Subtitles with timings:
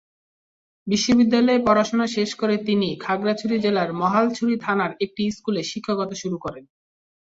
[0.87, 6.63] বিশ্ববিদ্যালয়ের পড়াশোনা শেষ করে তিনি খাগড়াছড়ি জেলার মহালছড়ি থানার একটি স্কুলে শিক্ষকতা শুরু করেন।